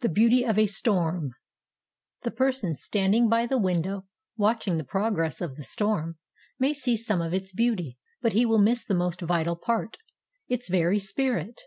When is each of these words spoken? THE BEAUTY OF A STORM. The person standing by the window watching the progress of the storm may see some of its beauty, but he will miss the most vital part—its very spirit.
THE 0.00 0.10
BEAUTY 0.10 0.44
OF 0.44 0.58
A 0.58 0.66
STORM. 0.66 1.30
The 2.24 2.30
person 2.30 2.74
standing 2.74 3.26
by 3.30 3.46
the 3.46 3.56
window 3.56 4.04
watching 4.36 4.76
the 4.76 4.84
progress 4.84 5.40
of 5.40 5.56
the 5.56 5.64
storm 5.64 6.18
may 6.58 6.74
see 6.74 6.94
some 6.94 7.22
of 7.22 7.32
its 7.32 7.54
beauty, 7.54 7.96
but 8.20 8.34
he 8.34 8.44
will 8.44 8.60
miss 8.60 8.84
the 8.84 8.94
most 8.94 9.22
vital 9.22 9.56
part—its 9.56 10.68
very 10.68 10.98
spirit. 10.98 11.62